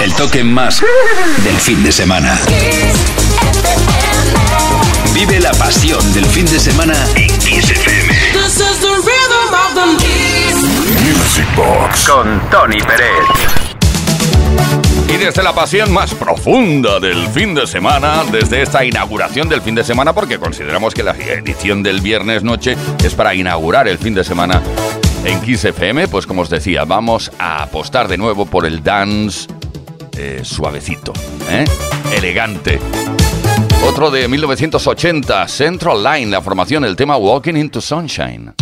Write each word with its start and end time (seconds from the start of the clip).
El 0.00 0.12
toque 0.14 0.44
más 0.44 0.82
del 1.42 1.56
fin 1.56 1.82
de 1.82 1.90
semana. 1.90 2.38
Vive 5.14 5.40
la 5.40 5.52
pasión 5.52 6.12
del 6.12 6.26
fin 6.26 6.44
de 6.46 6.60
semana 6.60 6.94
en 7.14 7.28
Kiss 7.38 7.70
FM. 7.70 8.12
Music 11.02 11.46
Box 11.56 12.08
con 12.08 12.40
Tony 12.50 12.78
Pérez. 12.80 13.08
Y 15.08 15.16
desde 15.16 15.42
la 15.42 15.54
pasión 15.54 15.92
más 15.92 16.14
profunda 16.14 17.00
del 17.00 17.28
fin 17.28 17.54
de 17.54 17.66
semana, 17.66 18.22
desde 18.30 18.62
esta 18.62 18.84
inauguración 18.84 19.48
del 19.48 19.62
fin 19.62 19.74
de 19.74 19.84
semana, 19.84 20.12
porque 20.12 20.38
consideramos 20.38 20.92
que 20.92 21.02
la 21.02 21.12
edición 21.12 21.82
del 21.82 22.02
viernes 22.02 22.42
noche 22.42 22.76
es 23.02 23.14
para 23.14 23.34
inaugurar 23.34 23.88
el 23.88 23.98
fin 23.98 24.14
de 24.14 24.24
semana 24.24 24.60
en 25.24 25.40
Kiss 25.40 25.64
FM, 25.64 26.08
pues 26.08 26.26
como 26.26 26.42
os 26.42 26.50
decía, 26.50 26.84
vamos 26.84 27.32
a 27.38 27.62
apostar 27.62 28.08
de 28.08 28.18
nuevo 28.18 28.46
por 28.46 28.66
el 28.66 28.82
dance 28.82 29.55
eh, 30.16 30.40
suavecito, 30.44 31.12
¿eh? 31.50 31.64
elegante. 32.16 32.78
Otro 33.86 34.10
de 34.10 34.26
1980, 34.28 35.46
Central 35.48 36.02
Line, 36.02 36.30
la 36.30 36.42
formación, 36.42 36.84
el 36.84 36.96
tema 36.96 37.16
Walking 37.16 37.54
into 37.54 37.80
Sunshine. 37.80 38.54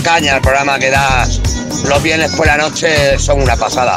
Caña 0.00 0.36
el 0.36 0.42
programa 0.42 0.78
que 0.78 0.90
das 0.90 1.40
los 1.88 2.02
viernes 2.02 2.32
por 2.32 2.46
la 2.46 2.56
noche, 2.56 3.18
son 3.18 3.42
una 3.42 3.56
pasada. 3.56 3.94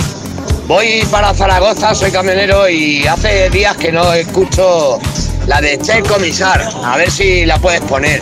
Voy 0.67 1.03
para 1.09 1.33
Zaragoza, 1.33 1.95
soy 1.95 2.11
camionero 2.11 2.69
y 2.69 3.05
hace 3.07 3.49
días 3.49 3.75
que 3.77 3.91
no 3.91 4.13
escucho 4.13 4.99
la 5.47 5.59
de 5.61 5.79
Che 5.79 6.03
Comisar. 6.03 6.69
A 6.83 6.97
ver 6.97 7.09
si 7.09 7.45
la 7.45 7.57
puedes 7.57 7.81
poner, 7.81 8.21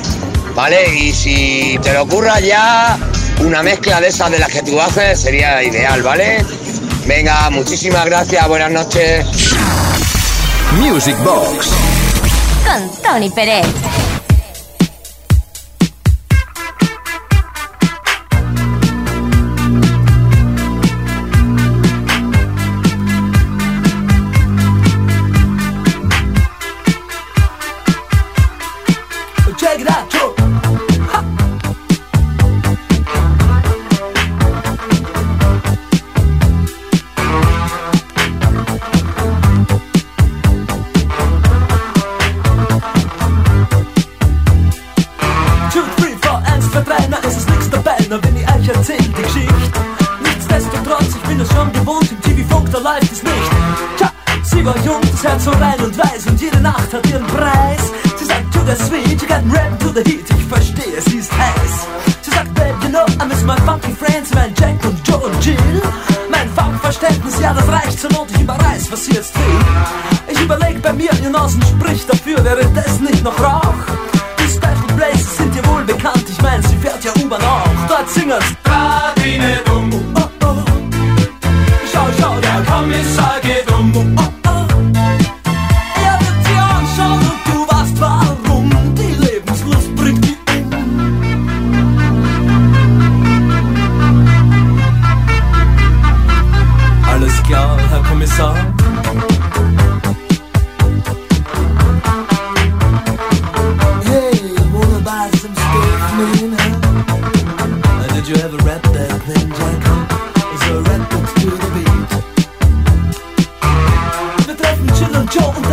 ¿vale? 0.56 0.94
Y 0.95 1.12
si 1.12 1.77
te 1.83 1.94
lo 1.94 2.03
ocurra 2.03 2.39
ya, 2.39 2.97
una 3.39 3.62
mezcla 3.63 4.00
de 4.00 4.07
esas 4.07 4.31
de 4.31 4.39
las 4.39 4.50
que 4.50 4.62
tú 4.62 4.79
haces 4.79 5.19
sería 5.19 5.62
ideal, 5.62 6.01
¿vale? 6.01 6.45
Venga, 7.06 7.50
muchísimas 7.50 8.06
gracias, 8.06 8.47
buenas 8.47 8.71
noches. 8.71 9.25
Music 10.74 11.18
Box. 11.24 11.69
Con 12.65 12.91
Tony 13.01 13.29
Pérez. 13.29 13.65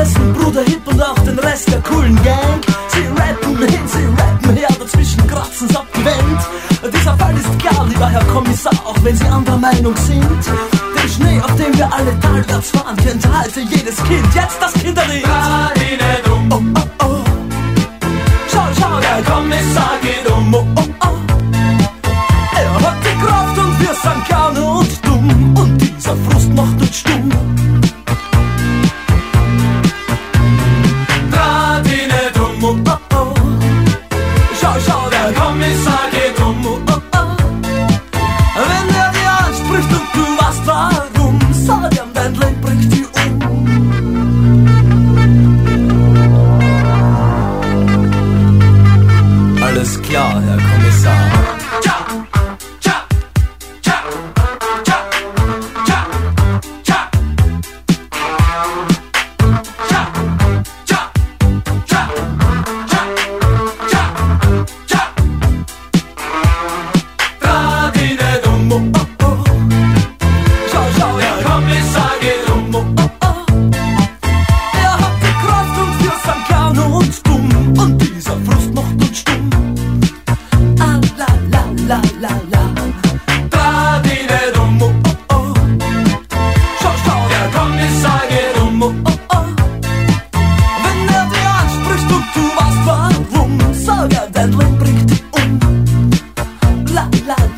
Dessen 0.05 0.33
Bruder 0.35 0.63
Hip 0.63 0.87
und 0.87 1.03
auch 1.03 1.19
den 1.21 1.39
Rest 1.39 1.73
der 1.73 1.81
coolen 1.81 2.15
Gang. 2.23 2.61
Sie 2.89 3.07
rappen 3.21 3.57
hin, 3.59 3.87
sie 3.87 4.05
rappen 4.21 4.57
her, 4.57 4.69
dazwischen 4.79 5.27
kratzen's 5.27 5.75
abgewendet. 5.75 6.41
Dieser 6.93 7.17
Fall 7.17 7.35
ist 7.37 7.59
klar, 7.59 7.87
lieber 7.89 8.09
Herr 8.09 8.25
Kommissar, 8.25 8.75
auch 8.85 8.97
wenn 9.03 9.17
Sie 9.17 9.25
anderer 9.25 9.59
Meinung 9.59 9.97
sind. 9.97 10.43
Den 10.97 11.09
Schnee, 11.09 11.41
auf 11.41 11.55
dem 11.57 11.77
wir 11.79 11.91
alle 11.93 12.19
talwärts 12.21 12.71
fahren, 12.71 12.97
kennt 12.97 13.27
heute 13.27 13.61
jedes 13.61 13.97
Kind. 13.97 14.35
Jetzt 14.35 14.59
das 14.61 14.73
Kinderlied. 14.75 15.84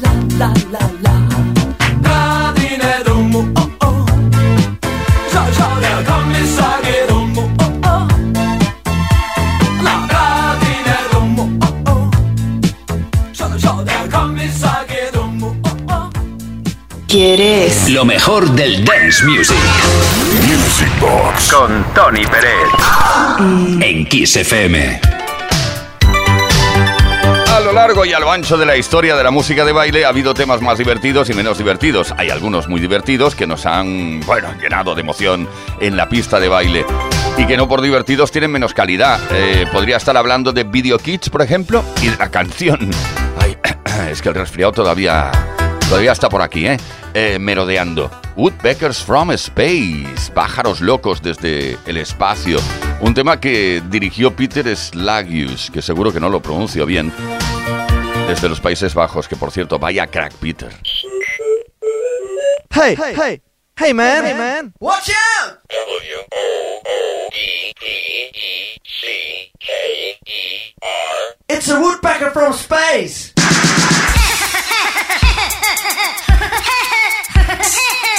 La, 0.02 0.10
la, 0.38 0.52
la, 0.52 0.52
la, 0.72 0.84
la, 1.02 1.14
la. 1.25 1.38
Draht 2.02 2.58
ihn 2.58 2.78
nicht 2.78 3.08
um. 3.10 3.34
Oh, 3.34 3.87
oh. 3.87 4.06
Schau, 5.32 5.46
schau, 5.56 5.81
der 5.81 6.04
Kommissar 6.04 6.78
geht 6.82 7.10
um. 7.10 7.37
Oh, 7.38 7.48
oh. 7.84 8.06
La, 9.82 10.06
draht 10.10 10.62
ihn 10.62 10.82
nicht 10.90 11.14
um. 11.16 11.60
Oh, 11.62 11.90
oh. 11.90 12.10
Schau, 13.32 13.50
schau, 13.62 13.82
der 13.82 14.08
Kommissar 14.10 14.84
geht 14.88 15.17
um. 15.17 15.43
Oh, 15.43 15.55
oh, 15.65 15.93
oh. 15.93 16.10
¿Quieres? 17.08 17.88
Lo 17.88 18.05
mejor 18.05 18.48
del 18.50 18.84
dance 18.84 19.24
music. 19.24 19.56
Music 20.43 20.91
Box 21.00 21.53
con 21.53 21.84
Tony 21.94 22.26
Pérez. 22.26 22.70
En 23.81 24.06
Kiss 24.06 24.36
FM. 24.36 25.16
A 27.56 27.60
lo 27.60 27.72
largo 27.72 28.05
y 28.05 28.13
a 28.13 28.20
lo 28.20 28.31
ancho 28.31 28.58
de 28.58 28.67
la 28.67 28.77
historia 28.77 29.17
de 29.17 29.25
la 29.25 29.31
música 29.31 29.65
de 29.65 29.72
baile 29.72 30.05
ha 30.05 30.10
habido 30.10 30.34
temas 30.34 30.60
más 30.60 30.77
divertidos 30.77 31.31
y 31.31 31.32
menos 31.32 31.56
divertidos. 31.56 32.13
Hay 32.19 32.29
algunos 32.29 32.69
muy 32.69 32.82
divertidos 32.82 33.34
que 33.34 33.46
nos 33.46 33.65
han, 33.65 34.20
bueno, 34.27 34.53
llenado 34.60 34.94
de 34.94 35.01
emoción 35.01 35.48
en 35.81 35.96
la 35.96 36.06
pista 36.06 36.39
de 36.39 36.51
baile 36.51 36.84
y 37.39 37.46
que 37.46 37.56
no 37.56 37.67
por 37.67 37.81
divertidos 37.81 38.31
tienen 38.31 38.53
menos 38.53 38.75
calidad. 38.75 39.19
Eh, 39.31 39.65
podría 39.72 39.96
estar 39.96 40.19
hablando 40.19 40.53
de 40.53 40.65
Video 40.65 40.98
Kids, 40.98 41.31
por 41.31 41.41
ejemplo, 41.41 41.82
y 42.03 42.08
de 42.08 42.19
la 42.19 42.31
canción. 42.31 42.91
Ay, 43.39 43.56
es 44.10 44.20
que 44.20 44.29
el 44.29 44.34
resfriado 44.34 44.72
todavía, 44.72 45.32
todavía 45.89 46.13
está 46.13 46.29
por 46.29 46.43
aquí, 46.43 46.67
¿eh? 46.67 46.77
Eh, 47.15 47.39
merodeando. 47.41 48.10
Woodpeckers 48.36 49.03
from 49.03 49.31
Space, 49.32 50.31
pájaros 50.34 50.82
locos 50.82 51.22
desde 51.22 51.79
el 51.86 51.96
espacio. 51.96 52.58
Un 53.01 53.15
tema 53.15 53.41
que 53.41 53.82
dirigió 53.89 54.36
Peter 54.36 54.77
Slagius, 54.77 55.70
que 55.70 55.81
seguro 55.81 56.13
que 56.13 56.20
no 56.20 56.29
lo 56.29 56.41
pronuncio 56.41 56.84
bien, 56.84 57.10
desde 58.27 58.49
los 58.49 58.61
Países 58.61 58.95
Bajos, 58.95 59.29
que 59.29 59.37
por 59.37 59.51
cierto, 59.51 59.79
vaya 59.79 60.06
crack 60.06 60.35
Peter. 60.35 60.73
Hey, 62.71 62.97
hey, 62.97 63.15
hey, 63.17 63.43
hey, 63.79 63.95
man, 63.95 64.25
hey, 64.25 64.35
man. 64.35 64.75
Watch 64.81 65.11
out! 65.11 65.59
It's 71.49 71.69
a 71.69 71.81
woodpecker 71.81 72.31
from 72.33 72.53
space. 72.53 73.33
When 73.37 73.45
I 73.45 73.47
woke 73.47 73.53
up 76.47 76.56
with 76.56 76.56
a 76.56 76.56
shock, 76.56 77.47
I 77.49 77.56
didn't 77.63 78.16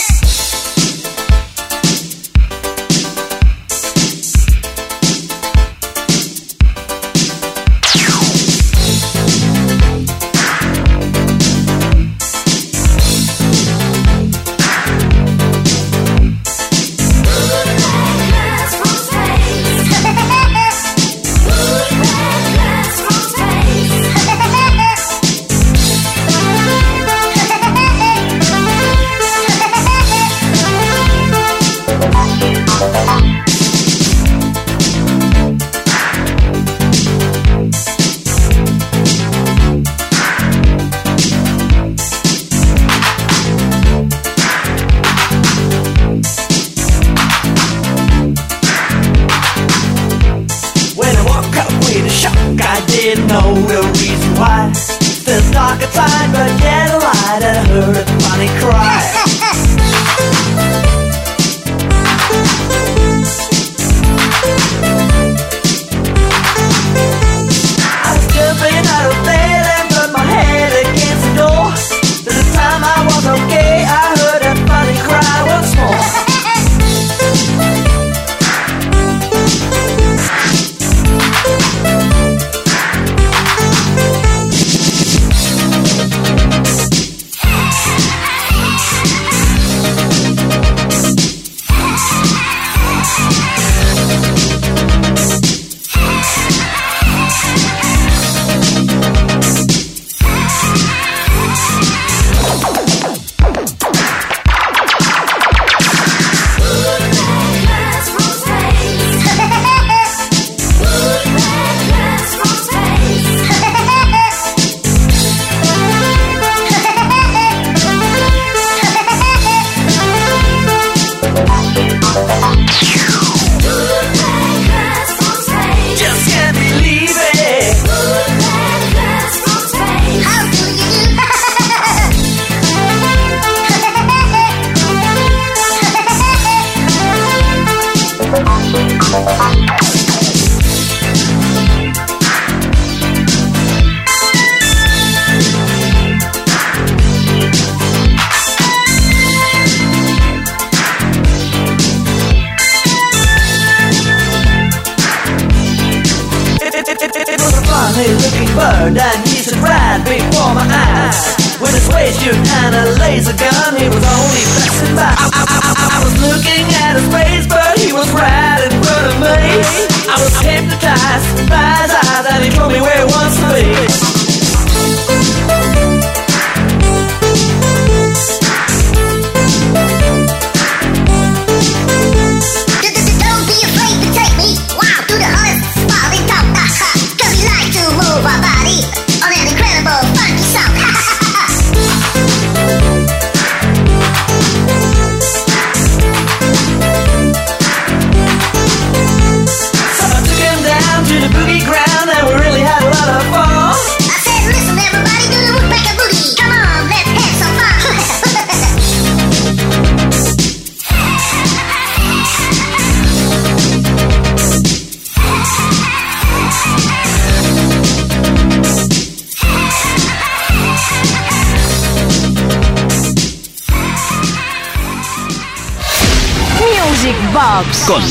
Music 227.07 227.31
Box 227.31 227.85
Con 227.85 228.01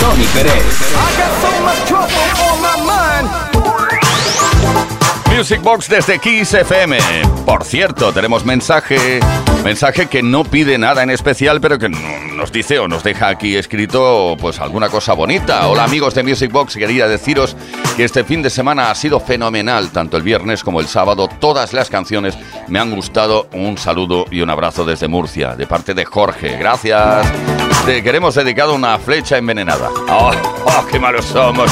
Tony 0.00 0.24
Pérez. 0.32 0.96
Music 5.36 5.60
Box 5.62 5.88
desde 5.88 6.18
Kiss 6.18 6.54
FM. 6.54 6.98
Por 7.44 7.62
cierto, 7.62 8.10
tenemos 8.12 8.44
mensaje, 8.46 9.20
mensaje 9.64 10.06
que 10.06 10.22
no 10.22 10.44
pide 10.44 10.78
nada 10.78 11.02
en 11.02 11.10
especial, 11.10 11.60
pero 11.60 11.78
que 11.78 11.88
no- 11.90 11.98
nos 12.34 12.50
dice 12.50 12.78
o 12.78 12.88
nos 12.88 13.02
deja 13.02 13.28
aquí 13.28 13.54
escrito 13.56 14.36
pues 14.40 14.60
alguna 14.60 14.88
cosa 14.88 15.12
bonita. 15.12 15.66
Hola 15.68 15.84
amigos 15.84 16.14
de 16.14 16.22
Music 16.22 16.50
Box, 16.50 16.76
quería 16.76 17.06
deciros 17.06 17.54
que 17.96 18.04
este 18.04 18.24
fin 18.24 18.42
de 18.42 18.48
semana 18.50 18.90
ha 18.90 18.94
sido 18.94 19.20
fenomenal, 19.20 19.90
tanto 19.90 20.16
el 20.16 20.22
viernes 20.22 20.62
como 20.64 20.80
el 20.80 20.86
sábado. 20.86 21.28
Todas 21.38 21.72
las 21.74 21.90
canciones 21.90 22.36
me 22.68 22.78
han 22.78 22.94
gustado. 22.94 23.48
Un 23.52 23.76
saludo 23.76 24.24
y 24.30 24.40
un 24.40 24.48
abrazo 24.50 24.84
desde 24.86 25.06
Murcia, 25.06 25.54
de 25.54 25.66
parte 25.66 25.92
de 25.92 26.04
Jorge. 26.06 26.56
Gracias. 26.56 27.26
Te 27.84 28.02
queremos 28.02 28.34
dedicado 28.34 28.74
una 28.74 28.98
flecha 28.98 29.36
envenenada. 29.36 29.90
¡Oh, 30.08 30.30
oh, 30.64 30.86
qué 30.90 30.98
malos 30.98 31.26
somos! 31.26 31.70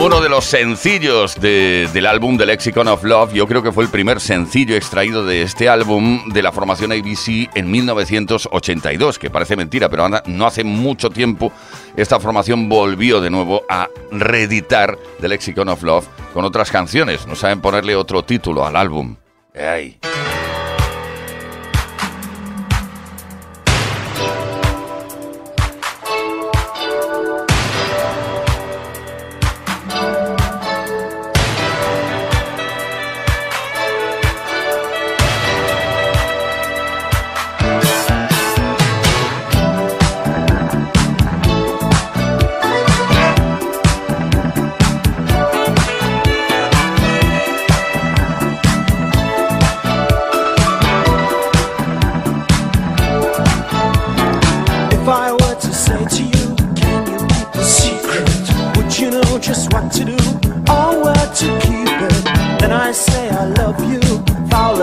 Uno 0.00 0.20
de 0.20 0.28
los 0.28 0.44
sencillos 0.44 1.34
de- 1.40 1.88
del 1.92 2.06
álbum 2.06 2.38
The 2.38 2.46
Lexicon 2.46 2.86
of 2.86 3.02
Love, 3.02 3.32
yo 3.32 3.48
creo 3.48 3.62
que 3.64 3.72
fue 3.72 3.82
el 3.82 3.90
primer 3.90 4.20
sencillo 4.20 4.76
extraído 4.76 5.26
de 5.26 5.42
este 5.42 5.68
álbum 5.68 6.28
de 6.28 6.40
la 6.40 6.52
formación 6.52 6.92
ABC 6.92 7.50
en 7.54 7.68
1982, 7.70 9.18
que 9.18 9.28
parece 9.28 9.56
mentira, 9.56 9.88
pero 9.88 10.08
no 10.26 10.46
hace 10.46 10.62
mucho 10.62 11.10
tiempo 11.10 11.52
esta 11.96 12.20
formación 12.20 12.68
volvió 12.68 13.20
de 13.20 13.30
nuevo 13.30 13.64
a 13.68 13.88
reeditar 14.12 14.96
The 15.20 15.28
Lexicon 15.28 15.68
of 15.68 15.82
Love 15.82 16.06
con 16.32 16.44
otras 16.44 16.70
canciones. 16.70 17.26
No 17.26 17.34
saben 17.34 17.60
ponerle 17.60 17.96
otro 17.96 18.22
título 18.22 18.64
al 18.64 18.76
álbum. 18.76 19.16
¡Ay! 19.54 19.98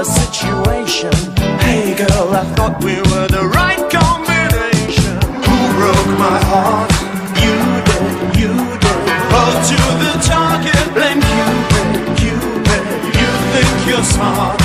Situation. 0.06 1.12
Hey 1.66 1.96
girl, 1.96 2.30
I 2.34 2.44
thought 2.56 2.84
we 2.84 2.96
were 3.10 3.28
the 3.28 3.46
right 3.58 3.82
combination. 3.90 5.18
Who 5.46 5.58
broke 5.78 6.12
my 6.22 6.38
heart? 6.52 6.92
You 7.42 7.58
did, 7.90 8.14
you 8.40 8.54
did. 8.84 9.00
Hold 9.34 9.58
to 9.72 9.80
the 10.04 10.14
target, 10.22 10.86
blame 10.94 11.22
Cupid, 11.26 11.90
Cupid. 12.22 12.84
You 13.18 13.30
think 13.54 13.72
you're 13.90 14.06
smart, 14.06 14.62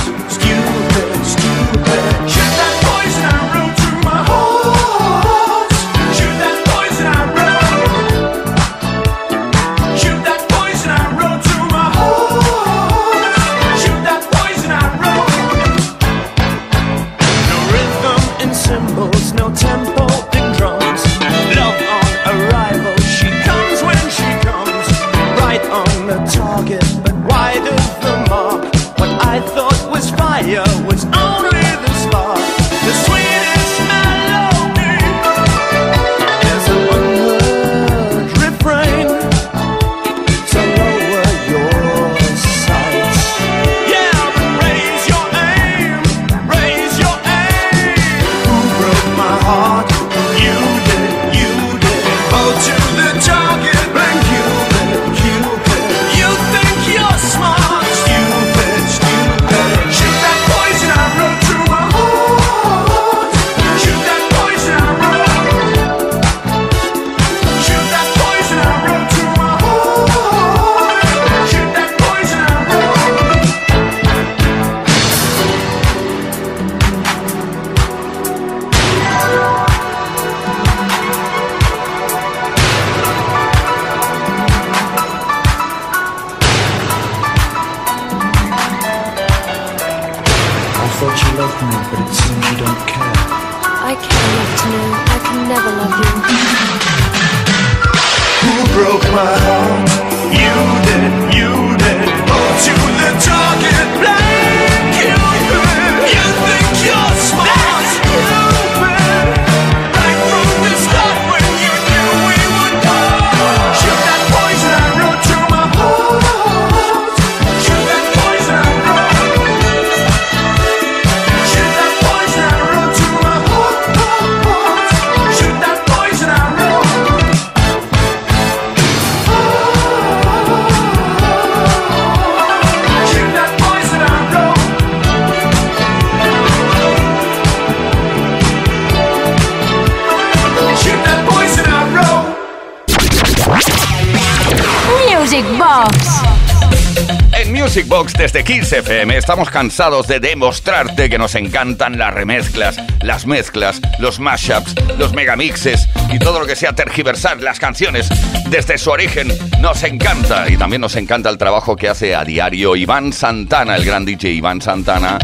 desde 148.09 148.45
Kiss 148.45 148.73
FM 148.73 149.15
estamos 149.15 149.51
cansados 149.51 150.07
de 150.07 150.21
demostrarte 150.21 151.11
que 151.11 151.19
nos 151.19 151.35
encantan 151.35 151.99
las 151.99 152.15
remezclas, 152.15 152.81
las 153.03 153.27
mezclas, 153.27 153.79
los 153.99 154.19
mashups, 154.19 154.75
los 154.97 155.13
megamixes 155.13 155.87
y 156.11 156.19
todo 156.19 156.41
lo 156.41 156.47
que 156.47 156.57
sea 156.57 156.73
tergiversar 156.73 157.43
las 157.43 157.59
canciones 157.59 158.09
desde 158.49 158.79
su 158.79 158.91
origen. 158.91 159.29
Nos 159.61 159.83
encanta 159.83 160.49
y 160.49 160.57
también 160.57 160.81
nos 160.81 160.97
encanta 160.97 161.29
el 161.29 161.37
trabajo 161.37 161.77
que 161.77 161.91
hace 161.91 162.15
a 162.15 162.25
diario 162.25 162.75
Iván 162.75 163.13
Santana, 163.13 163.77
el 163.77 163.85
gran 163.85 164.07
DJ 164.07 164.33
Iván 164.33 164.63
Santana, 164.63 165.19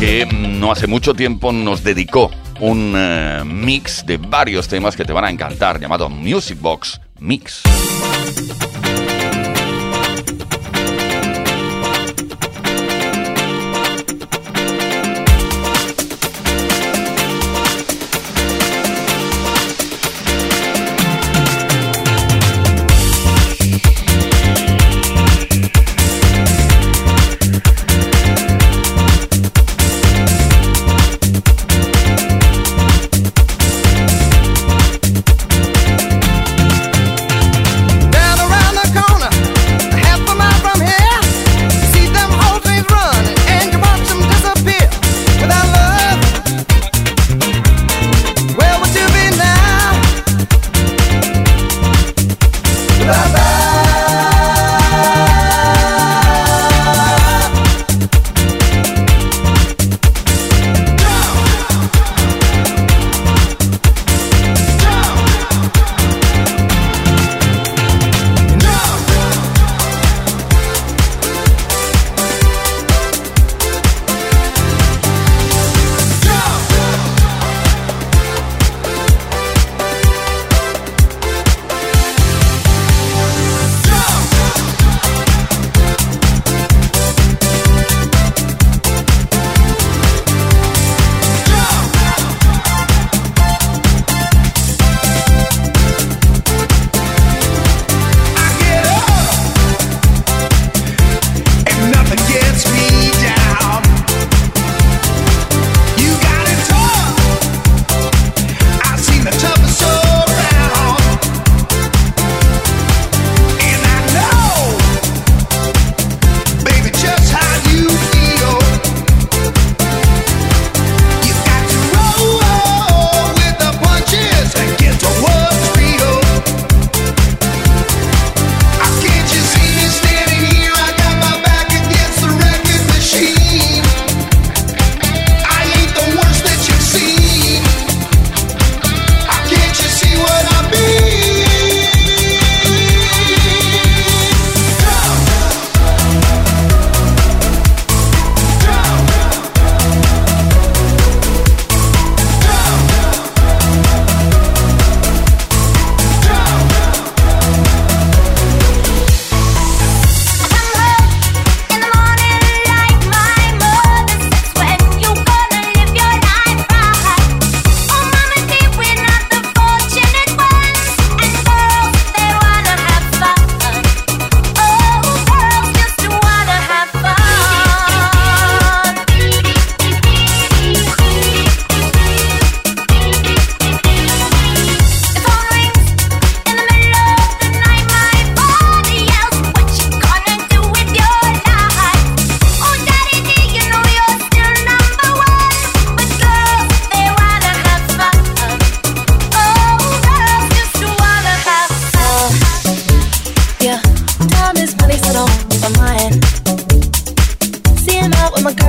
que 0.00 0.26
no 0.26 0.72
hace 0.72 0.86
mucho 0.86 1.12
tiempo 1.12 1.52
nos 1.52 1.84
dedicó 1.84 2.30
un 2.60 2.94
eh, 2.96 3.42
mix 3.44 4.06
de 4.06 4.16
varios 4.16 4.68
temas 4.68 4.96
que 4.96 5.04
te 5.04 5.12
van 5.12 5.26
a 5.26 5.30
encantar 5.30 5.78
llamado 5.78 6.08
Music 6.08 6.58
Box 6.58 6.98
Mix. 7.18 7.62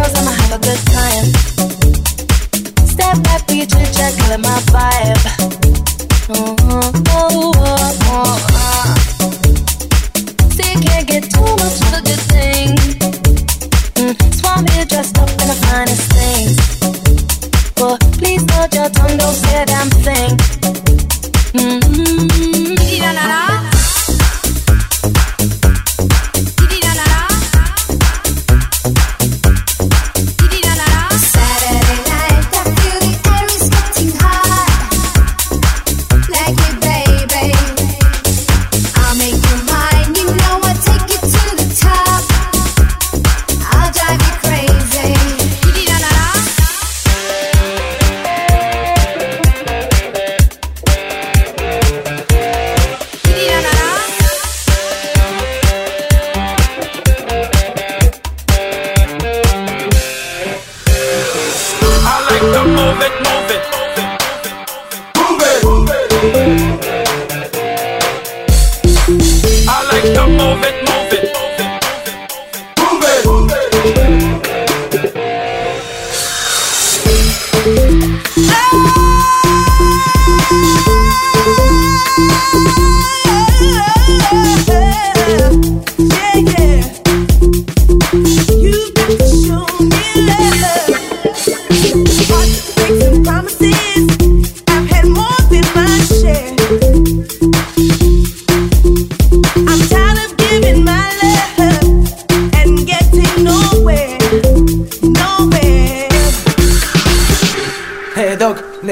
girls, 0.08 0.20
I'ma 0.20 0.32
have 0.32 0.54
a 0.54 0.60
good 0.60 0.80
time. 0.86 1.26
Step 2.88 3.24
back 3.24 3.42
for 3.48 3.54
your 3.54 3.66
my 4.42 4.60
vibe. 4.74 5.26
Oh, 6.30 6.56
oh, 6.60 6.92
oh. 7.10 7.52
oh, 7.56 7.94
oh. 8.10 8.38
See, 10.52 10.72
you 10.74 10.80
can't 10.82 11.08
get 11.08 11.24
too 11.32 11.42
much 11.42 11.82
of 11.86 11.94
a 11.94 12.02
good 12.02 12.24
thing. 12.34 12.76
Mm, 13.96 14.16
here 14.68 14.86
dressed 14.86 15.18
up 15.18 15.30
in 15.30 15.48
the 15.48 15.58
finest 15.68 16.12
things. 16.12 16.57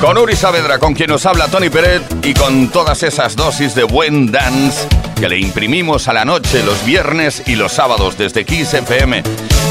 Con 0.00 0.18
Uri 0.18 0.36
Saavedra, 0.36 0.78
con 0.78 0.94
quien 0.94 1.10
nos 1.10 1.24
habla 1.24 1.48
Tony 1.48 1.70
Peret 1.70 2.02
y 2.24 2.34
con 2.34 2.68
todas 2.68 3.02
esas 3.02 3.36
dosis 3.36 3.74
de 3.74 3.84
buen 3.84 4.30
dance 4.30 4.86
que 5.18 5.28
le 5.28 5.38
imprimimos 5.38 6.08
a 6.08 6.12
la 6.12 6.24
noche 6.24 6.62
los 6.62 6.84
viernes 6.84 7.42
y 7.46 7.54
los 7.56 7.72
sábados 7.72 8.18
desde 8.18 8.44
Kiss 8.44 8.74
FM. 8.74 9.22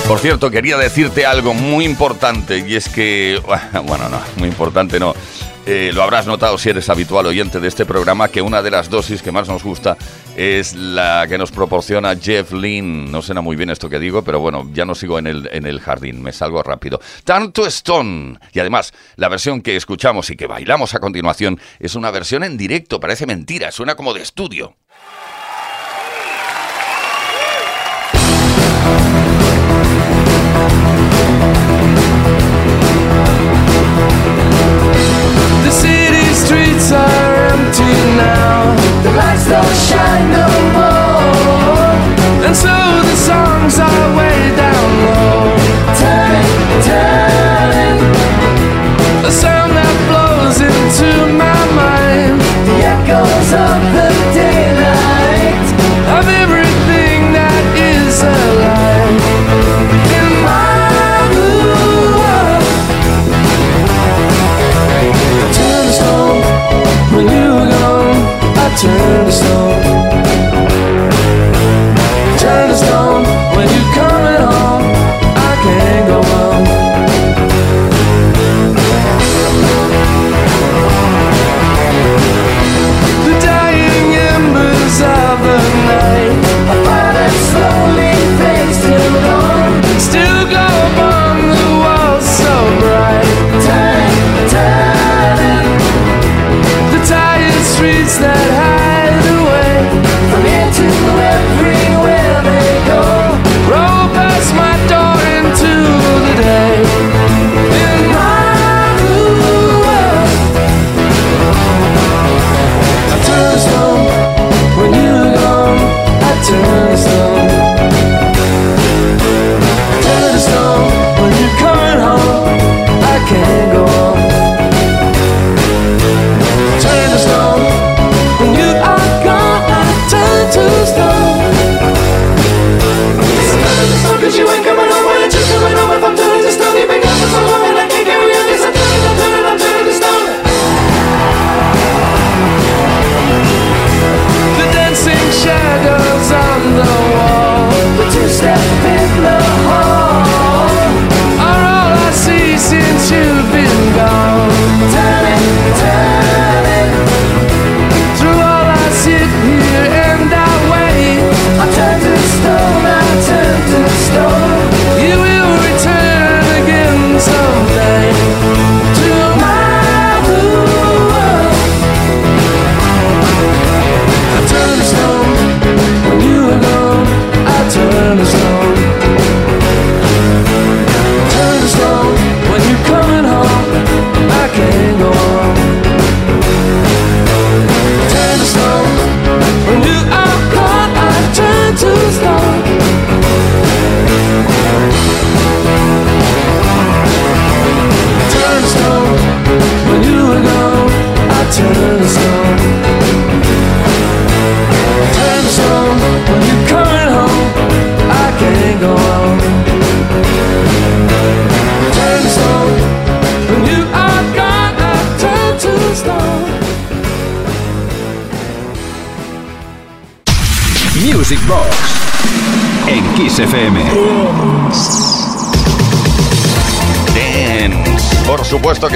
Por 0.07 0.19
cierto, 0.19 0.49
quería 0.49 0.77
decirte 0.77 1.25
algo 1.25 1.53
muy 1.53 1.85
importante 1.85 2.63
y 2.67 2.75
es 2.75 2.89
que, 2.89 3.39
bueno, 3.85 4.09
no, 4.09 4.19
muy 4.37 4.47
importante 4.47 4.99
no. 4.99 5.13
Eh, 5.65 5.91
lo 5.93 6.03
habrás 6.03 6.27
notado 6.27 6.57
si 6.57 6.69
eres 6.69 6.89
habitual 6.89 7.25
oyente 7.25 7.61
de 7.61 7.69
este 7.69 7.85
programa 7.85 8.27
que 8.27 8.41
una 8.41 8.61
de 8.61 8.69
las 8.69 8.89
dosis 8.89 9.21
que 9.21 9.31
más 9.31 9.47
nos 9.47 9.63
gusta 9.63 9.95
es 10.35 10.75
la 10.75 11.25
que 11.29 11.37
nos 11.37 11.53
proporciona 11.53 12.17
Jeff 12.17 12.51
Lynn. 12.51 13.09
No 13.09 13.21
suena 13.21 13.39
muy 13.39 13.55
bien 13.55 13.69
esto 13.69 13.89
que 13.89 13.97
digo, 13.97 14.23
pero 14.23 14.41
bueno, 14.41 14.69
ya 14.73 14.83
no 14.83 14.93
sigo 14.93 15.19
en 15.19 15.27
el, 15.27 15.49
en 15.53 15.65
el 15.65 15.79
jardín, 15.79 16.21
me 16.21 16.33
salgo 16.33 16.61
rápido. 16.63 16.99
Tanto 17.23 17.65
Stone. 17.65 18.39
Y 18.51 18.59
además, 18.59 18.93
la 19.15 19.29
versión 19.29 19.61
que 19.61 19.77
escuchamos 19.77 20.29
y 20.31 20.35
que 20.35 20.47
bailamos 20.47 20.95
a 20.95 20.99
continuación 20.99 21.57
es 21.79 21.95
una 21.95 22.11
versión 22.11 22.43
en 22.43 22.57
directo, 22.57 22.99
parece 22.99 23.25
mentira, 23.25 23.71
suena 23.71 23.95
como 23.95 24.13
de 24.13 24.21
estudio. 24.21 24.75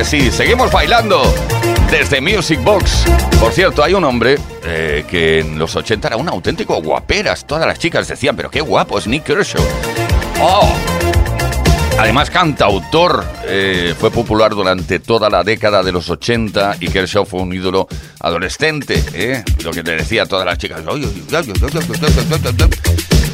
Sí. 0.08 0.32
Seguimos 0.32 0.72
bailando 0.72 1.22
desde 1.92 2.22
Music 2.22 2.64
Box. 2.64 3.04
Por 3.40 3.52
cierto, 3.52 3.84
hay 3.84 3.94
un 3.94 4.04
hombre 4.06 4.38
eh, 4.64 5.06
que 5.10 5.40
en 5.40 5.60
los 5.60 5.76
80 5.76 6.08
era 6.08 6.18
un 6.18 6.30
auténtico 6.30 6.82
guaperas. 6.82 7.46
Todas 7.46 7.68
las 7.68 7.78
chicas 7.78 8.08
decían, 8.08 8.36
pero 8.36 8.50
qué 8.50 8.62
guapo 8.62 8.98
es 8.98 9.08
Nick 9.08 9.24
Kershaw. 9.24 9.62
¡Oh! 10.42 10.74
Además, 12.00 12.30
cantautor, 12.30 13.26
eh, 13.46 13.96
fue 14.00 14.12
popular 14.12 14.52
durante 14.52 15.00
toda 15.00 15.30
la 15.30 15.44
década 15.44 15.84
de 15.84 15.92
los 15.92 16.10
80 16.10 16.78
y 16.80 16.88
Kershaw 16.88 17.26
fue 17.26 17.42
un 17.42 17.54
ídolo 17.54 17.88
adolescente, 18.20 19.04
¿eh? 19.14 19.44
lo 19.64 19.72
que 19.72 19.84
te 19.84 19.96
decía 19.96 20.24
a 20.24 20.26
todas 20.26 20.46
las 20.46 20.58
chicas. 20.58 20.84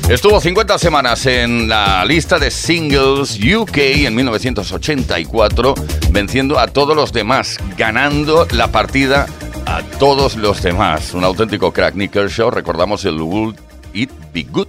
Estuvo 0.09 0.41
50 0.41 0.77
semanas 0.79 1.25
en 1.25 1.69
la 1.69 2.03
lista 2.03 2.37
de 2.37 2.51
singles 2.51 3.39
UK 3.39 3.77
en 3.77 4.13
1984, 4.15 5.75
venciendo 6.11 6.59
a 6.59 6.67
todos 6.67 6.93
los 6.93 7.13
demás, 7.13 7.57
ganando 7.77 8.45
la 8.51 8.67
partida 8.67 9.27
a 9.65 9.81
todos 9.99 10.35
los 10.35 10.61
demás. 10.61 11.13
Un 11.13 11.23
auténtico 11.23 11.71
crack, 11.71 11.95
Nick 11.95 12.11
Kershaw. 12.11 12.51
Recordamos 12.51 13.05
el 13.05 13.21
Would 13.21 13.55
It 13.93 14.11
Be 14.33 14.43
Good, 14.43 14.67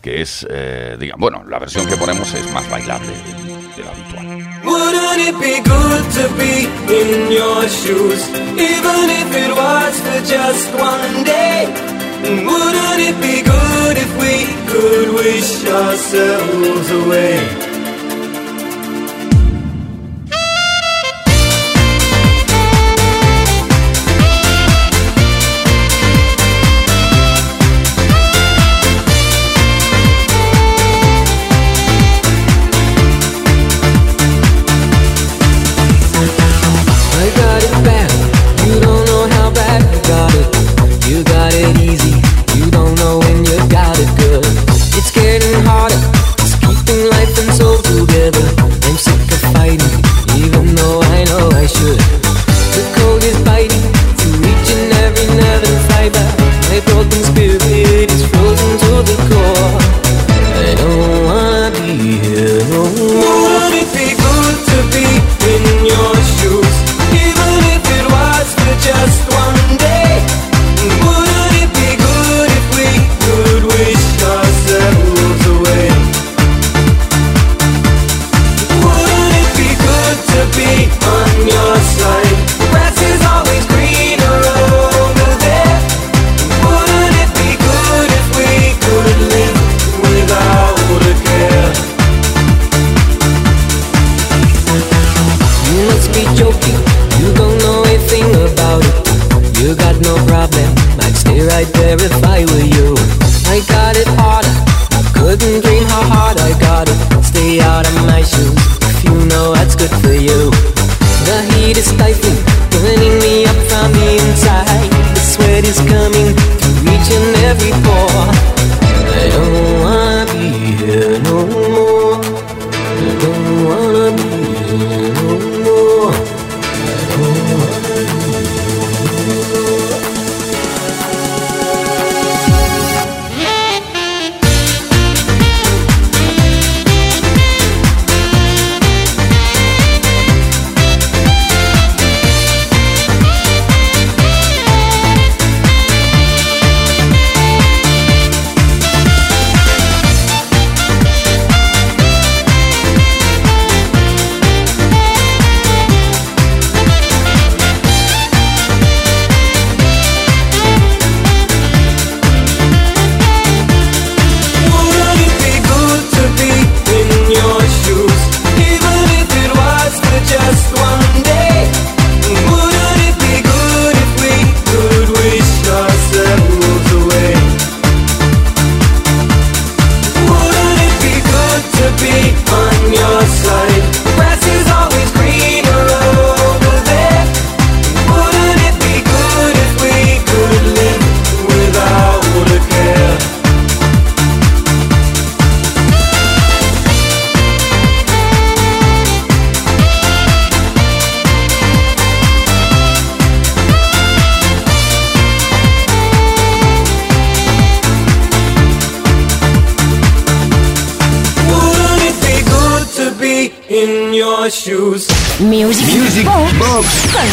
que 0.00 0.22
es, 0.22 0.46
eh, 0.50 0.96
digamos, 0.98 1.20
bueno, 1.20 1.44
la 1.46 1.58
versión 1.58 1.86
que 1.86 1.96
ponemos 1.96 2.32
es 2.32 2.50
más 2.50 2.68
bailable 2.70 3.12
de 3.76 3.84
la 3.84 3.90
habitual. 3.90 4.26
Wouldn't 4.64 5.28
it 5.28 5.38
be 5.38 5.60
good 5.60 6.04
to 6.14 6.34
be 6.36 6.68
in 6.88 7.30
your 7.30 7.68
shoes, 7.68 8.28
even 8.56 9.10
if 9.10 9.34
it 9.36 9.54
was 9.54 10.00
just 10.26 10.72
one 10.74 11.24
day? 11.24 11.99
Wouldn't 12.22 13.00
it 13.00 13.16
be 13.22 13.42
good 13.42 13.96
if 13.96 14.10
we 14.20 14.34
could 14.70 15.14
wish 15.14 15.64
ourselves 15.66 16.90
away? 16.90 17.69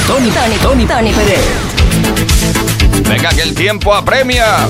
Tony, 0.08 0.30
Tony, 0.30 0.58
Tony, 0.58 0.86
Tony 0.86 1.12
Pérez. 1.14 1.40
Venga, 3.08 3.30
que 3.30 3.42
el 3.44 3.56
tiempo 3.56 3.94
apremia. 3.94 4.68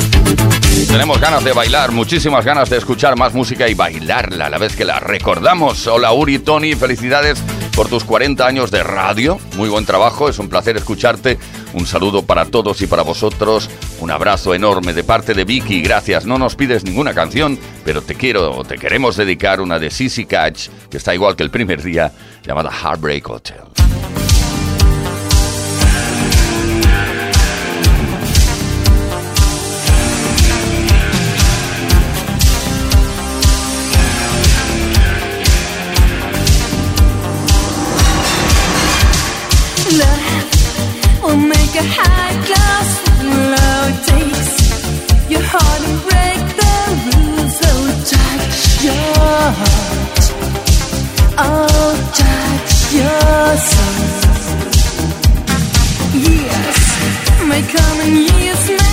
Tenemos 0.87 1.19
ganas 1.19 1.43
de 1.43 1.53
bailar, 1.53 1.91
muchísimas 1.91 2.45
ganas 2.45 2.69
de 2.69 2.77
escuchar 2.77 3.17
más 3.17 3.33
música 3.33 3.67
y 3.67 3.73
bailarla 3.73 4.45
a 4.45 4.49
la 4.49 4.57
vez 4.59 4.75
que 4.75 4.85
la 4.85 4.99
recordamos. 4.99 5.87
Hola 5.87 6.13
Uri, 6.13 6.39
Tony, 6.39 6.75
felicidades 6.75 7.39
por 7.75 7.87
tus 7.89 8.03
40 8.03 8.45
años 8.45 8.69
de 8.69 8.83
radio. 8.83 9.39
Muy 9.55 9.69
buen 9.69 9.85
trabajo, 9.85 10.29
es 10.29 10.37
un 10.37 10.49
placer 10.49 10.77
escucharte. 10.77 11.39
Un 11.73 11.87
saludo 11.87 12.23
para 12.23 12.45
todos 12.45 12.81
y 12.81 12.87
para 12.87 13.01
vosotros. 13.01 13.69
Un 13.99 14.11
abrazo 14.11 14.53
enorme 14.53 14.93
de 14.93 15.03
parte 15.03 15.33
de 15.33 15.43
Vicky. 15.43 15.81
Gracias. 15.81 16.25
No 16.25 16.37
nos 16.37 16.55
pides 16.55 16.83
ninguna 16.83 17.13
canción, 17.15 17.57
pero 17.83 18.03
te 18.03 18.13
quiero, 18.13 18.63
te 18.63 18.77
queremos 18.77 19.17
dedicar 19.17 19.59
una 19.59 19.79
de 19.79 19.89
Sissy 19.89 20.25
Catch, 20.25 20.69
que 20.89 20.97
está 20.97 21.15
igual 21.15 21.35
que 21.35 21.43
el 21.43 21.49
primer 21.49 21.81
día, 21.81 22.11
llamada 22.45 22.71
Heartbreak 22.71 23.27
Hotel. 23.27 23.86
Love 39.89 41.23
will 41.23 41.37
make 41.37 41.73
a 41.75 41.85
high 41.99 42.35
class 42.45 42.89
love 43.23 44.05
takes 44.05 44.51
your 45.29 45.41
heart 45.41 45.83
break 46.07 46.41
the 46.59 46.73
rules. 47.05 47.55
Touch 48.11 48.83
your 48.83 49.23
heart. 49.59 50.23
Touch 52.19 52.73
your 52.99 53.47
soul. 53.71 54.03
Years 56.19 56.79
may 57.47 57.61
come 57.61 57.99
and 58.01 58.15
years 58.17 58.63
may. 58.69 58.86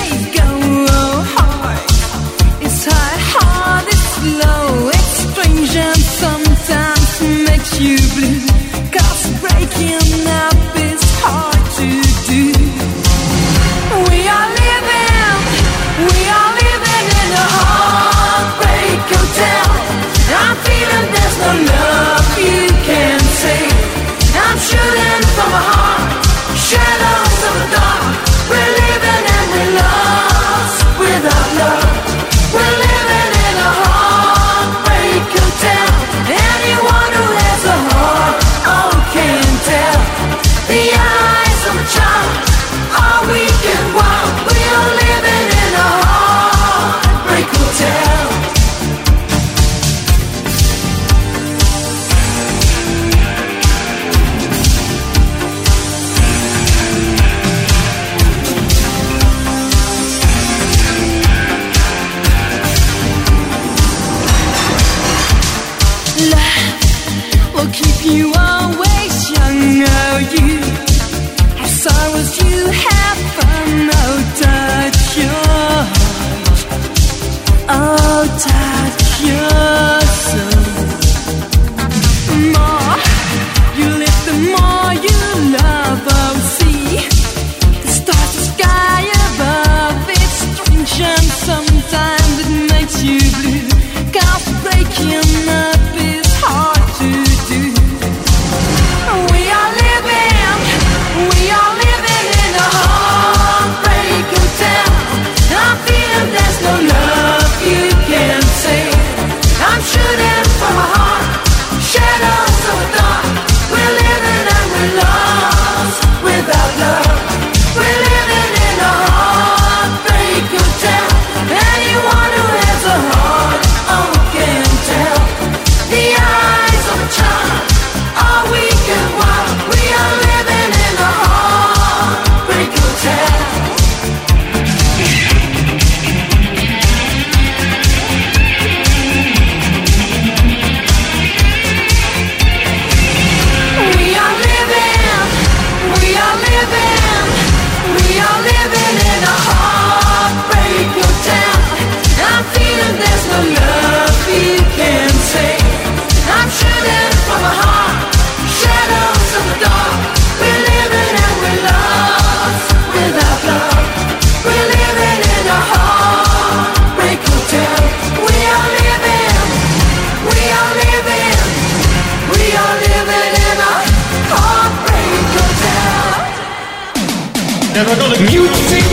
Music. 178.34 178.84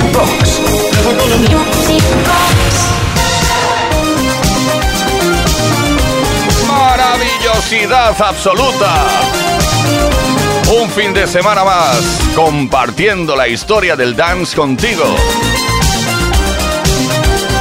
Maravillosidad 6.67 8.21
absoluta. 8.21 8.93
Un 10.81 10.89
fin 10.89 11.13
de 11.13 11.27
semana 11.27 11.63
más 11.63 11.97
compartiendo 12.35 13.35
la 13.35 13.47
historia 13.47 13.95
del 13.95 14.15
dance 14.15 14.55
contigo. 14.55 15.03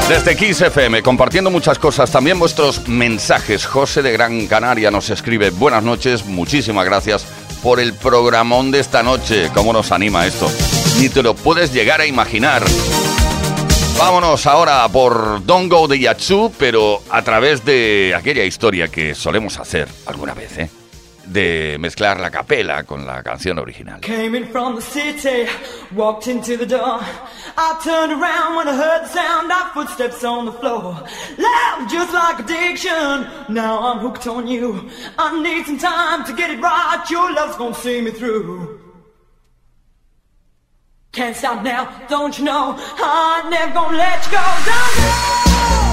Desde 0.08 0.36
Kiss 0.36 0.64
compartiendo 1.02 1.50
muchas 1.50 1.78
cosas, 1.78 2.10
también 2.10 2.38
vuestros 2.38 2.88
mensajes. 2.88 3.64
José 3.64 4.02
de 4.02 4.12
Gran 4.12 4.46
Canaria 4.48 4.90
nos 4.90 5.08
escribe, 5.08 5.50
buenas 5.50 5.82
noches, 5.82 6.24
muchísimas 6.24 6.84
gracias 6.84 7.24
por 7.62 7.80
el 7.80 7.94
programón 7.94 8.70
de 8.70 8.80
esta 8.80 9.02
noche. 9.02 9.50
¿Cómo 9.54 9.72
nos 9.72 9.92
anima 9.92 10.26
esto? 10.26 10.50
Ni 10.98 11.08
te 11.08 11.22
lo 11.22 11.34
puedes 11.34 11.72
llegar 11.72 12.00
a 12.00 12.06
imaginar. 12.06 12.62
Vámonos 13.98 14.46
ahora 14.46 14.88
por 14.88 15.44
Don't 15.44 15.70
Go 15.70 15.86
de 15.86 15.98
Yatsu, 15.98 16.52
pero 16.58 17.02
a 17.10 17.22
través 17.22 17.64
de 17.64 18.14
aquella 18.16 18.44
historia 18.44 18.88
que 18.88 19.14
solemos 19.14 19.58
hacer 19.58 19.88
alguna 20.06 20.32
vez, 20.34 20.56
¿eh? 20.58 20.70
De 21.24 21.76
mezclar 21.78 22.18
la 22.18 22.30
capela 22.30 22.84
con 22.84 23.06
la 23.06 23.22
canción 23.22 23.58
original. 23.58 24.00
Came 24.00 24.36
in 24.36 24.48
from 24.48 24.74
the 24.74 24.82
city, 24.82 25.46
walked 25.94 26.26
into 26.28 26.56
the 26.56 26.66
door. 26.66 26.98
I 27.56 27.78
turned 27.84 28.12
around 28.12 28.56
when 28.56 28.66
I 28.68 28.74
heard 28.74 29.04
the 29.04 29.12
sound 29.12 29.52
of 29.52 29.72
footsteps 29.74 30.24
on 30.24 30.46
the 30.46 30.52
floor. 30.52 30.96
Loud 31.38 31.88
just 31.88 32.12
like 32.12 32.40
addiction. 32.40 33.28
Now 33.48 33.78
I'm 33.92 33.98
hooked 34.00 34.26
on 34.26 34.48
you. 34.48 34.90
I 35.18 35.40
need 35.40 35.66
some 35.66 35.78
time 35.78 36.24
to 36.24 36.32
get 36.32 36.50
it 36.50 36.60
right. 36.60 37.04
Your 37.10 37.30
love's 37.32 37.56
gonna 37.56 37.74
see 37.74 38.00
me 38.00 38.10
through. 38.10 38.79
Can't 41.12 41.34
stop 41.34 41.64
now, 41.64 42.06
don't 42.08 42.38
you 42.38 42.44
know? 42.44 42.76
I'm 42.78 43.50
never 43.50 43.74
gonna 43.74 43.96
let 43.96 44.24
you 44.26 44.32
go. 44.32 44.44
Don't 44.64 45.84
go. 45.84 45.89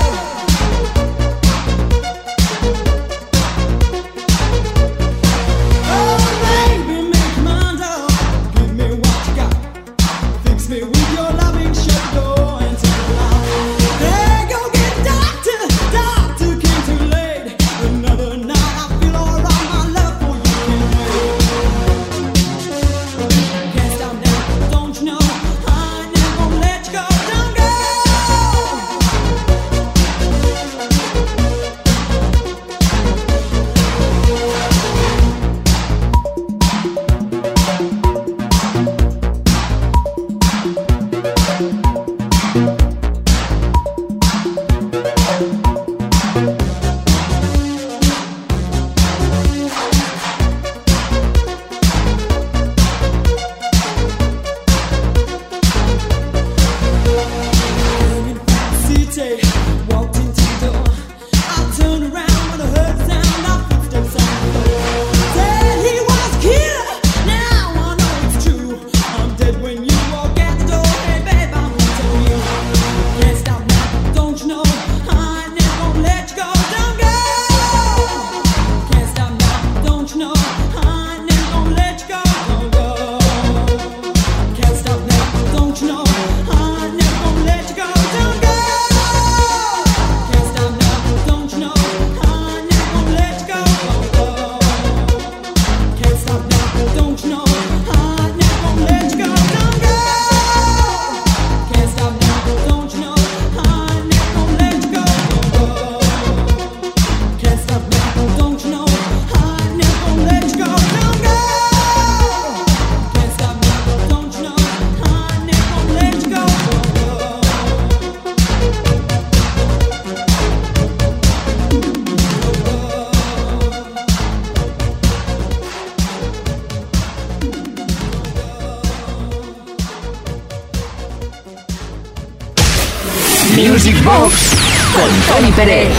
Con 134.97 135.35
Tony 135.35 135.51
Pérez. 135.51 135.93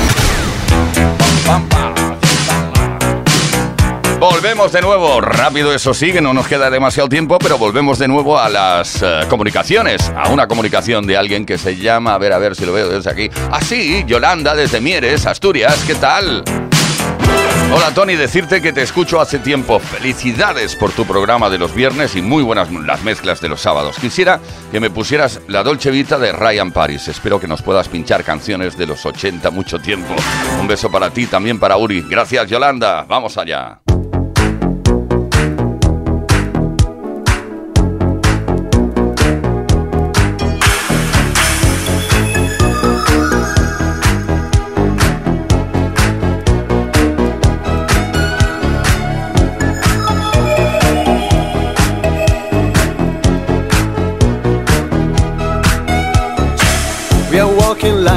Volvemos 4.18 4.72
de 4.72 4.80
nuevo, 4.80 5.20
rápido 5.20 5.72
eso 5.72 5.94
sí, 5.94 6.12
que 6.12 6.20
no 6.20 6.34
nos 6.34 6.48
queda 6.48 6.68
demasiado 6.70 7.08
tiempo, 7.08 7.38
pero 7.38 7.56
volvemos 7.56 8.00
de 8.00 8.08
nuevo 8.08 8.36
a 8.38 8.48
las 8.48 9.00
eh, 9.00 9.20
comunicaciones, 9.28 10.12
a 10.16 10.28
una 10.30 10.48
comunicación 10.48 11.06
de 11.06 11.16
alguien 11.16 11.46
que 11.46 11.58
se 11.58 11.76
llama, 11.76 12.14
a 12.14 12.18
ver, 12.18 12.32
a 12.32 12.38
ver 12.38 12.56
si 12.56 12.66
lo 12.66 12.72
veo 12.72 12.88
desde 12.88 13.10
aquí. 13.10 13.30
Ah, 13.52 13.60
sí, 13.62 14.02
Yolanda 14.08 14.56
desde 14.56 14.80
Mieres, 14.80 15.26
Asturias, 15.26 15.84
¿qué 15.86 15.94
tal? 15.94 16.42
Hola 17.70 17.92
Tony, 17.92 18.16
decirte 18.16 18.62
que 18.62 18.72
te 18.72 18.80
escucho 18.80 19.20
hace 19.20 19.38
tiempo. 19.38 19.78
Felicidades 19.78 20.74
por 20.74 20.90
tu 20.90 21.04
programa 21.04 21.50
de 21.50 21.58
los 21.58 21.74
viernes 21.74 22.16
y 22.16 22.22
muy 22.22 22.42
buenas 22.42 22.72
las 22.72 23.02
mezclas 23.04 23.42
de 23.42 23.50
los 23.50 23.60
sábados. 23.60 23.98
Quisiera 23.98 24.40
que 24.72 24.80
me 24.80 24.88
pusieras 24.88 25.42
la 25.48 25.62
Dolce 25.62 25.90
Vita 25.90 26.18
de 26.18 26.32
Ryan 26.32 26.72
Paris. 26.72 27.08
Espero 27.08 27.38
que 27.38 27.46
nos 27.46 27.60
puedas 27.60 27.88
pinchar 27.88 28.24
canciones 28.24 28.78
de 28.78 28.86
los 28.86 29.04
80 29.04 29.50
mucho 29.50 29.78
tiempo. 29.78 30.14
Un 30.58 30.66
beso 30.66 30.90
para 30.90 31.10
ti, 31.10 31.26
también 31.26 31.58
para 31.58 31.76
Uri. 31.76 32.06
Gracias 32.08 32.48
Yolanda. 32.48 33.04
Vamos 33.06 33.36
allá. 33.36 33.80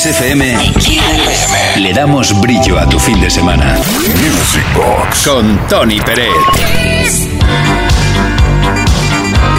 Kiss 0.00 0.18
FM 0.18 0.56
le 1.76 1.92
damos 1.92 2.40
brillo 2.40 2.78
a 2.78 2.88
tu 2.88 2.98
fin 2.98 3.20
de 3.20 3.28
semana. 3.28 3.74
Music 3.74 4.64
Box 4.74 5.28
con 5.28 5.66
Tony 5.68 6.00
Pérez. 6.00 6.32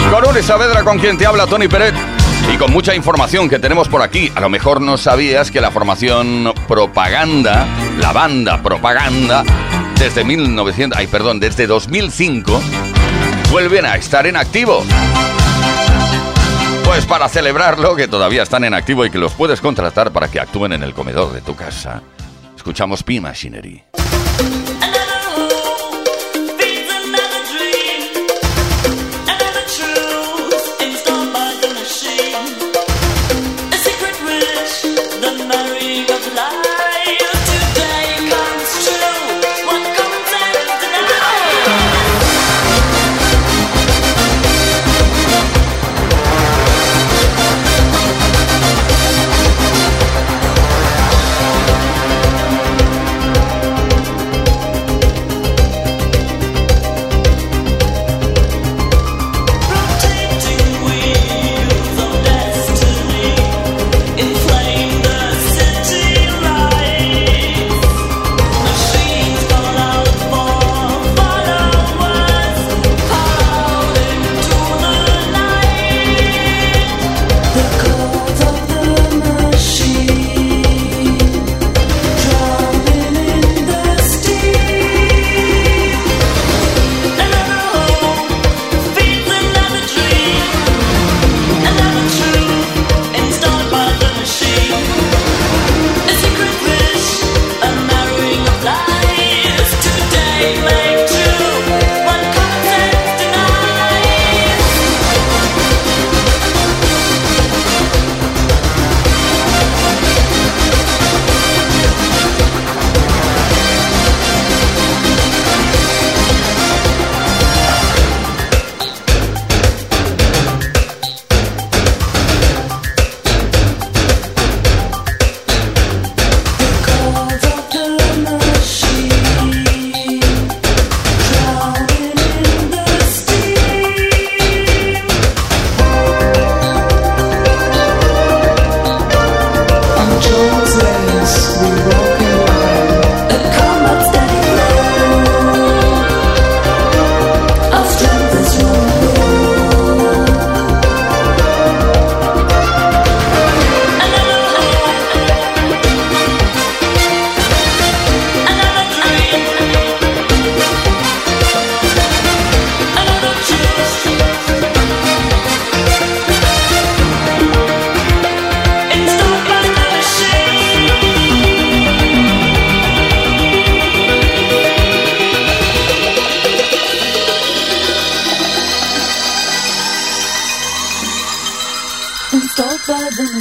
Con 0.10 0.28
Uri 0.28 0.42
Saavedra, 0.42 0.84
con 0.84 0.98
quien 0.98 1.16
te 1.16 1.28
habla 1.28 1.46
Tony 1.46 1.68
Peret. 1.68 1.94
Y 2.52 2.58
con 2.58 2.72
mucha 2.72 2.96
información 2.96 3.50
que 3.50 3.60
tenemos 3.60 3.88
por 3.88 4.02
aquí. 4.02 4.32
A 4.34 4.40
lo 4.40 4.50
mejor 4.50 4.82
no 4.82 4.98
sabías 4.98 5.52
que 5.52 5.62
la 5.62 5.70
formación 5.70 6.52
Propaganda, 6.68 7.68
la 8.00 8.12
banda 8.12 8.64
Propaganda, 8.64 9.44
desde 10.00 10.24
1900, 10.24 10.98
ay, 10.98 11.06
perdón, 11.06 11.40
desde 11.40 11.68
2005, 11.68 12.60
vuelven 13.52 13.86
a 13.86 13.96
estar 13.96 14.26
en 14.26 14.38
activo. 14.38 14.84
Pues 16.92 17.06
para 17.06 17.30
celebrarlo, 17.30 17.96
que 17.96 18.10
todavía 18.10 18.44
están 18.44 18.66
en 18.66 18.74
activo 18.74 19.06
y 19.06 19.10
que 19.10 19.18
los 19.18 19.32
puedes 19.32 19.62
contratar 19.62 20.12
para 20.12 20.28
que 20.28 20.42
actúen 20.42 20.74
en 20.74 20.84
el 20.84 20.94
comedor 20.94 21.32
de 21.32 21.40
tu 21.40 21.56
casa, 21.56 22.04
escuchamos 22.54 23.02
P 23.02 23.22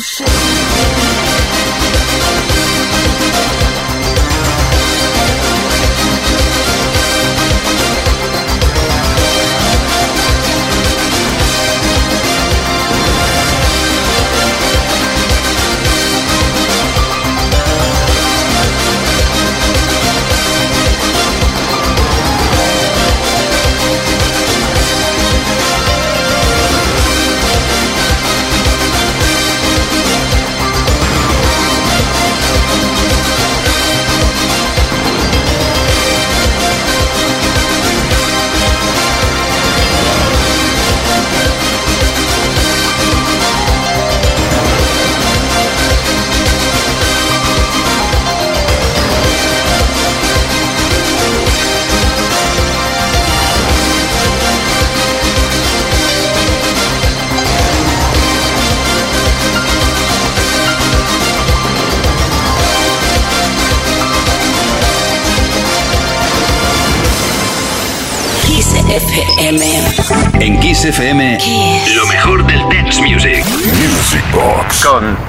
谁 0.00 0.24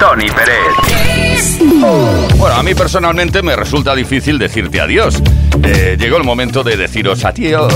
Tony 0.02 0.26
Pérez. 0.26 1.60
Bueno, 2.36 2.56
a 2.56 2.62
mí 2.64 2.74
personalmente 2.74 3.40
me 3.40 3.54
resulta 3.54 3.94
difícil 3.94 4.36
decirte 4.36 4.80
adiós. 4.80 5.22
Eh, 5.62 5.96
llegó 5.96 6.16
el 6.16 6.24
momento 6.24 6.64
de 6.64 6.76
deciros 6.76 7.24
adiós. 7.24 7.72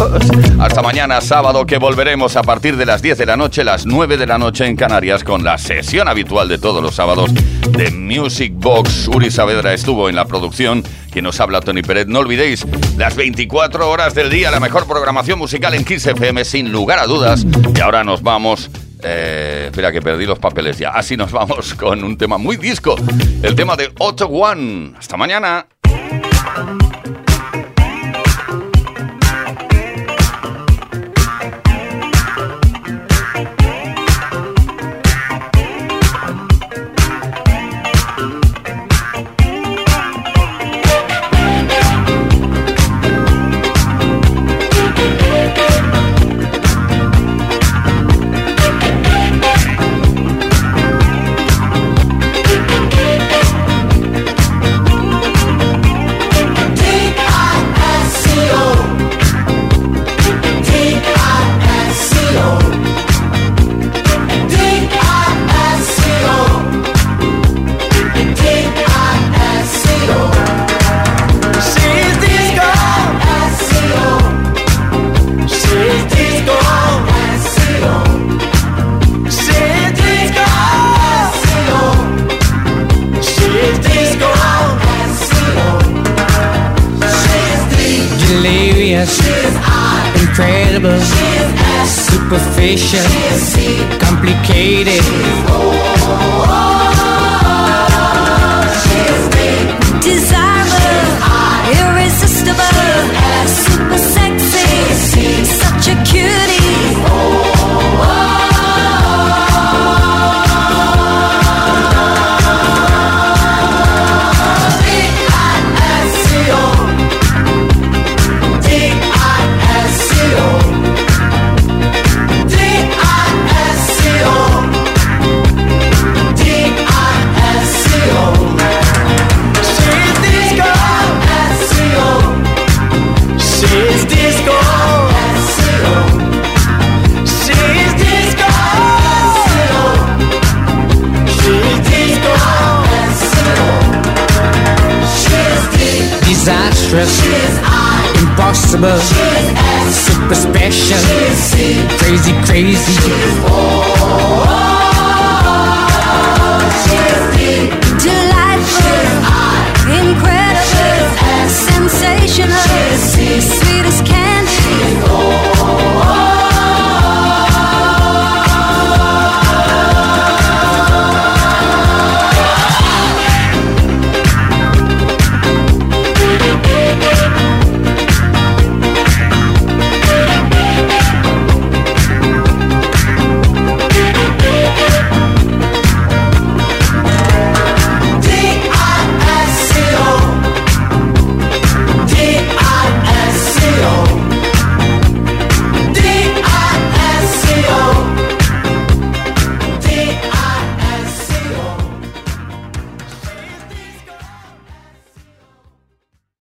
Hasta 0.59 0.83
mañana 0.83 1.21
sábado 1.21 1.65
que 1.67 1.79
volveremos 1.79 2.35
a 2.35 2.43
partir 2.43 2.77
de 2.77 2.85
las 2.85 3.01
10 3.01 3.19
de 3.19 3.27
la 3.27 3.37
noche, 3.37 3.63
las 3.63 3.87
9 3.87 4.17
de 4.17 4.27
la 4.27 4.39
noche 4.39 4.67
en 4.67 4.75
Canarias 4.75 5.23
con 5.23 5.45
la 5.45 5.57
sesión 5.57 6.09
habitual 6.09 6.49
de 6.49 6.59
todos 6.59 6.83
los 6.83 6.97
sábados 6.97 7.31
de 7.33 7.93
Music 7.93 8.55
Box. 8.57 9.07
Uri 9.07 9.31
Saavedra 9.31 9.73
estuvo 9.73 10.09
en 10.09 10.17
la 10.17 10.25
producción. 10.25 10.83
Quien 11.13 11.25
nos 11.25 11.39
habla 11.39 11.61
Tony 11.61 11.83
Pérez. 11.83 12.09
No 12.09 12.19
olvidéis 12.19 12.67
las 12.99 13.15
24 13.15 13.89
horas 13.89 14.17
del 14.17 14.31
día, 14.31 14.51
la 14.51 14.59
mejor 14.59 14.89
programación 14.89 15.39
musical 15.39 15.75
en 15.75 15.85
Kiss 15.85 16.05
FM 16.07 16.45
sin 16.45 16.73
lugar 16.73 16.99
a 16.99 17.07
dudas. 17.07 17.47
Y 17.73 17.81
ahora 17.81 18.03
nos 18.03 18.25
vamos 18.25 18.69
Eh, 19.03 19.65
espera, 19.67 19.93
que 19.93 20.01
perdí 20.01 20.27
los 20.27 20.39
papeles 20.39 20.79
ya. 20.79 20.91
Así 20.91 21.17
nos 21.17 21.33
vamos 21.33 21.75
con 21.75 22.03
un 22.03 22.17
tema 22.17 22.39
muy 22.39 22.57
disco. 22.57 22.97
El 23.43 23.55
tema 23.55 23.77
de 23.77 23.93
Otto 23.99 24.27
One. 24.27 24.95
Hasta 24.99 25.17
mañana. 25.17 25.67
Superficial, 92.39 93.99
complicated. 93.99 95.96